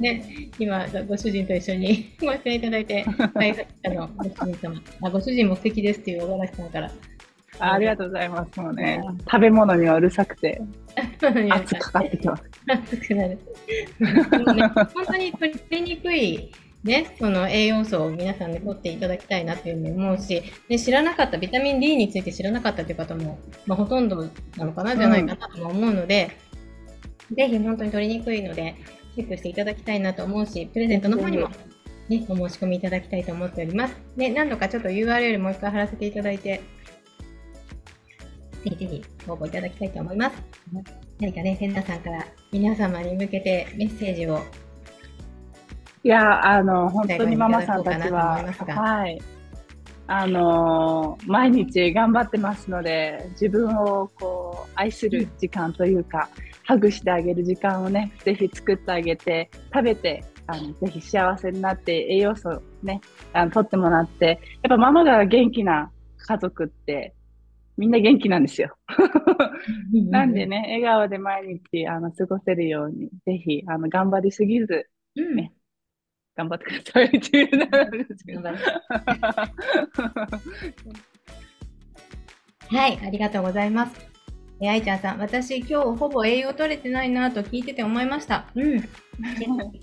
[0.00, 6.90] ね、今、ご主人と一緒に ご出演いただいて、はい、あの、ご主人様あ、ご主人も素敵ですっていう小原さんから。
[7.58, 8.58] あありがとうございます。
[8.58, 10.62] もうね、食べ物にはうるさくて、
[10.96, 12.42] 圧かかってきます。
[12.66, 13.38] 熱くなる。
[13.98, 16.52] ね、本当に取りにくい
[16.86, 26.30] ね、その栄養素を皆さんで取っていただきたいなというふうに思うし、で知らなかった、ビタミン D について知らなかったという方も、まあ、ほとんどなのかなじゃないかなと思うので、
[27.30, 28.76] うん、ぜひ本当に取りにくいので、
[29.16, 31.48] チェックしていただきたいなと思うし、プレゼントの方にも、
[32.08, 33.96] ね、お申し込みいただきたいと思っております。
[34.16, 36.62] で、何度かちょっと URL もう一回貼らせていただいて、
[38.70, 40.36] ぜひぜひ応募いただきたいと思います。
[41.20, 44.40] 何かね、センターさんから皆様に向けてメッセージを
[46.02, 49.20] いや、あの、本当にママさんたちは、はい。
[50.08, 56.28] あの毎日頑張ってますので、自分をこう、愛する時間というか、
[56.64, 63.00] ハグしてあげる時間をね、ぜひ作ってあげて、食べて、あの、ぜひ幸せになって、栄養素ね、
[63.32, 67.15] あの、取ってもらって、やっぱママが元気な家族って、
[67.76, 68.76] みんな元気なんですよ。
[69.92, 75.52] なんでね、笑顔で毎日、あの、過ごせるように、ぜひ、あの、頑張りすぎず、ね、
[76.36, 77.48] 頑張ってくださいっていう
[82.68, 84.10] はい、ありがとうございます。
[84.60, 88.46] え、愛ちゃんさん、私今日ほぼ栄養取れてないなと聞いてて思いました。
[88.54, 88.76] うん。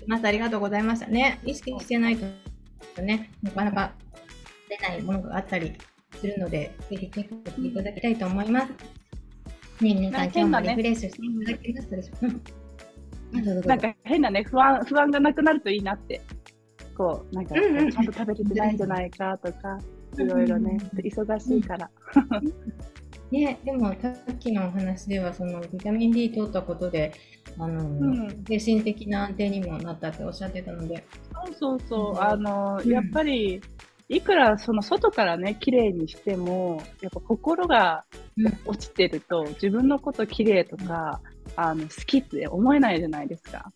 [0.06, 0.26] ます。
[0.26, 1.06] ありがとうございました。
[1.06, 2.26] ね、意識してないと
[3.02, 3.92] ね、なかなか
[4.68, 5.72] 出ないものがあったり
[6.18, 8.68] するので、ぜひチェックしていただきたいと思います。
[9.82, 13.68] ね皆さん、今日もリフレッシュしていただけましたでしょうか。
[13.68, 16.20] なんか変なね不安不安がなくなるといいなって。
[16.96, 19.80] こうなんか、ちゃんと食べれてないんじゃないかとか、
[20.16, 21.90] いろいろね、忙しいから。
[23.30, 27.12] ね、でもさっきのお話ではそのビタミン D 取ったことで
[27.58, 31.04] あの、うん、精神的な安定にもなったっておっしゃってたので。
[31.32, 33.60] そうそうそう、うん、あの、やっぱり
[34.08, 38.04] いくらその外からね綺麗にしてもやっぱ心が
[38.66, 41.20] 落ちてると、自分のこと綺麗とか
[41.56, 43.72] あの好きって思えないじゃないですか。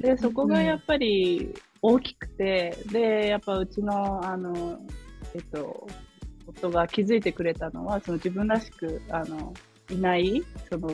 [0.00, 4.78] でそこがやっぱり大きくて、で、やっぱうちの、あの、
[5.34, 5.86] えっと、
[6.46, 9.54] 夫が気づいてくれたのは、その自分らしく、あの、
[9.90, 10.90] いない、その、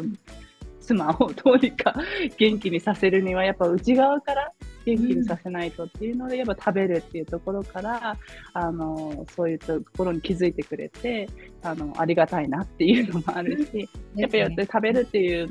[0.81, 1.94] 妻をどうにか
[2.38, 4.53] 元気にさせるには、やっぱ内側から
[4.87, 8.16] 元気にさせないとっていうので、やっぱ食べるっていうところから、
[8.53, 11.29] あの、そういうところに気づいてくれて、
[11.62, 15.49] あの、ありがたいなっていうのもあるし、やっぱり食べるっていう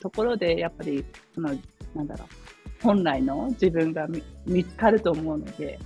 [0.00, 1.04] ところで、やっぱり、
[1.34, 1.50] その、
[1.94, 2.06] なん。
[2.06, 2.28] だろう、
[2.82, 4.08] 本来の自分が
[4.44, 5.78] 見つかると思うので、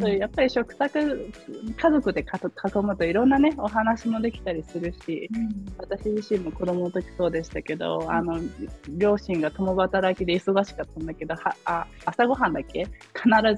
[0.00, 1.32] そやっぱり食卓
[1.76, 8.40] 家族で囲むといろんなねお話もできたりするし、うん、私自身も子供の時そうでしたけど、うん、あの
[8.88, 12.84] 両親が共働きで忙しかったんだけどはあ朝ごはんだけ？
[12.84, 12.90] 必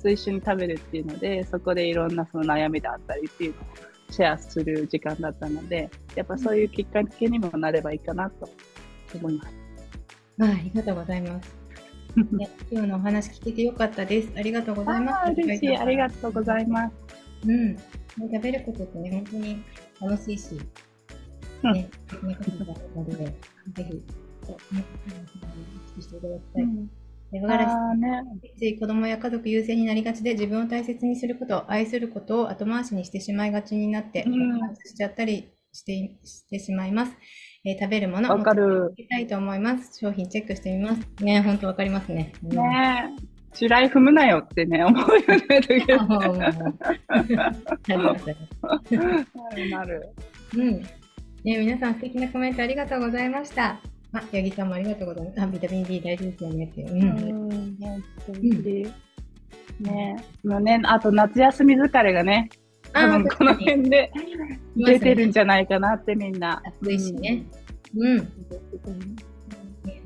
[0.03, 3.65] ず一緒に食べるっていうのでそこでいろんなその悩みだったりっていうのを
[4.11, 8.49] シェアする時間だったのでやっぱそういうきっかけにもなればいいかなと
[9.15, 9.55] 思います。
[10.41, 11.64] あありがとうございます。
[12.37, 14.31] ね、今日のお話聞けてよかったです。
[14.37, 15.33] ありがとうございます。
[15.33, 15.77] 嬉しい。
[15.77, 16.95] ありがとうございます。
[17.47, 17.77] うん。
[17.77, 19.63] 食べることってね、本当に
[20.01, 20.55] 楽しいし、
[21.73, 23.33] ね、素敵なことだので、ぜ
[23.77, 24.05] ひ、ね、
[25.87, 26.63] 意識していただきたい。
[26.63, 26.91] うん
[27.33, 28.23] で、和柄さん、ね、
[28.57, 37.13] つい子供や家族優先になりがちで自分を大切にすること、愛することを後回しにしてしまいがちになって、うん、しちゃったりしてしてしまいます。
[37.67, 38.95] えー、食べるものわかる。
[39.09, 39.99] たいと思います。
[39.99, 41.01] 商品チェックしてみます。
[41.25, 42.33] ね、本当わかりますね。
[42.45, 43.11] うん、ね
[43.55, 45.47] 地雷踏むなよってね、思うよね、
[47.89, 48.01] な
[49.55, 50.09] る なる。
[50.57, 50.83] うん。
[50.83, 50.89] ね、
[51.45, 53.81] 皆さん素敵なコメントありがとうございました。
[54.13, 55.41] あ、八木さんもありがとうございます。
[55.41, 56.83] あ、ビタミン D 大事ですよねって。
[56.83, 57.03] うん。
[57.03, 57.05] う
[57.43, 57.79] ん、
[59.81, 62.51] ね、もうね、あと夏休み疲れがね、
[62.95, 64.13] 多分この辺で
[64.77, 66.63] 出てるんじゃないかなってみんな。
[66.81, 67.45] 暑いしね。
[67.97, 68.17] うん。
[68.17, 68.25] ね、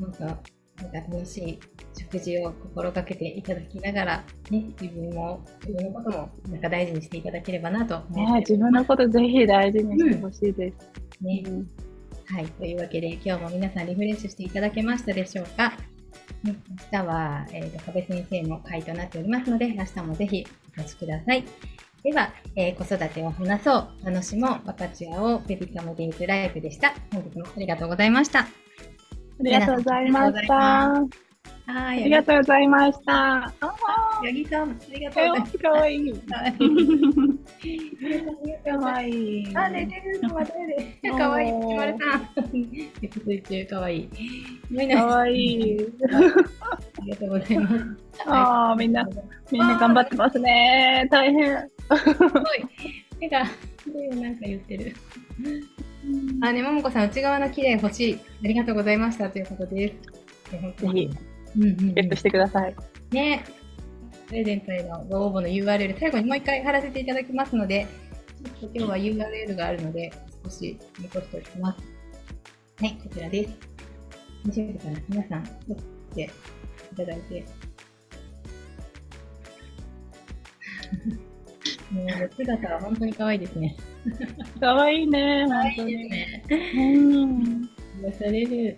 [0.00, 1.58] なんか、なんか楽しい
[1.98, 10.76] 食事を心がけていただきながら、ね、自分も、自分のこともなんか大事にしていただければなと思ね、自分のことぜひ大事にしてほしいです。
[11.20, 11.68] うん、ね、うん、
[12.36, 15.72] はい、というわけで今日も皆さんリフレッシュしていただけましたでしょうか？
[16.44, 16.54] ね、
[16.92, 21.44] 明日は、えーと、壁先生の回となっておりますので、明日もぜひお越しください。
[22.02, 26.94] では、えー、子育てを話そう、楽しもう、分かち合おう、ベビカムデイズライブでした。
[27.12, 28.40] 本日もありがとうございました。
[28.40, 28.46] あ
[29.40, 30.54] りがとうございました。
[30.54, 33.44] はありがとうございました。
[33.44, 33.54] あ
[34.22, 35.58] 八木さん、ありがとうございます。
[35.58, 36.14] かわいい。
[38.64, 39.56] かわいい。
[39.56, 40.66] あ、寝てるのは誰
[41.02, 41.50] でかわいい。
[41.50, 42.30] ひまるさん。
[43.02, 44.08] エクス中かわいい。
[44.88, 45.86] かわいい。
[46.10, 46.20] あ
[47.04, 47.74] りがとうございます。
[48.26, 49.06] ああ、みんな、
[49.52, 51.06] みんな頑張ってますね。
[51.10, 51.68] 大変。
[51.96, 52.68] すごい。
[53.20, 54.94] 手が、なんか言ってる。
[56.42, 58.18] あ、ね、ももこさん、内側の綺麗欲しい。
[58.44, 59.30] ありがとうございました。
[59.30, 59.94] ということです。
[60.50, 60.58] ぜ
[60.92, 61.10] ひ、
[61.54, 62.74] ゲットしてください。
[63.10, 63.44] ね。
[64.28, 67.86] プレゼントへのご応募の URL、最後にもう一回貼らせていただきますので、
[68.60, 70.12] ちょっと今日は URL があるので、
[70.44, 71.82] 少し残しておきます。
[72.80, 73.54] はい、こちらです。
[74.46, 75.76] 大丈夫かな皆さん、撮っ
[76.14, 76.30] て
[76.92, 77.44] いただいて。
[81.90, 83.76] もう姿は本当に可愛いですね。
[84.60, 86.08] 可愛いね、本当に。
[86.10, 87.70] ね、うん。
[88.02, 88.76] 癒される。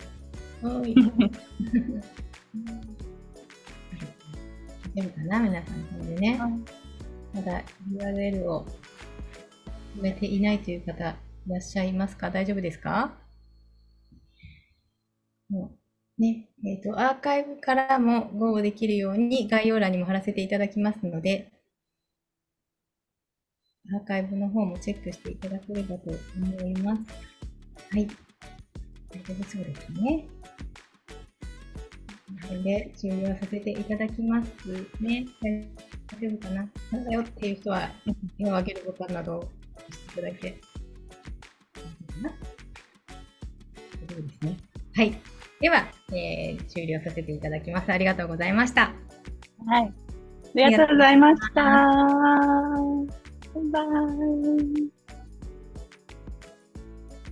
[0.62, 0.94] おい。
[4.94, 6.38] 大丈夫かな皆さん、これでね。
[7.32, 8.66] まだ URL を
[9.98, 11.10] 埋めていないという方
[11.46, 12.30] いらっしゃいますか？
[12.30, 13.18] 大丈夫ですか？
[15.48, 15.72] も
[16.18, 21.50] うね、えっ、ー、と、アーカイブからもご応募できるように概要欄にも貼らせていただきますので、
[23.92, 27.02] アーカイブの方もチェックしていただければと思います。
[27.90, 28.06] はい。
[29.10, 30.26] 大丈夫そうですね。
[32.48, 34.48] これで終了させていただきます
[35.00, 35.26] ね。
[35.42, 36.68] 大丈夫かな？
[36.92, 37.90] なんだよっていう人は、
[38.38, 39.50] 手を挙げるボタンなどを押
[39.90, 40.60] していただいて。
[42.22, 44.56] 大丈夫ですね。
[44.94, 45.14] はい。
[45.60, 47.90] では、えー、終了させていただきます。
[47.92, 48.94] ありがとうございました。
[49.66, 49.82] はい。
[49.82, 53.19] ありがとうございました。
[53.54, 54.99] バイバイ。